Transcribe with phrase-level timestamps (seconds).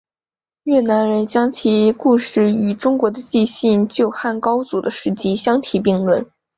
[0.63, 6.25] 越南人将其故事与中国的纪信救汉高祖的事迹相提并论。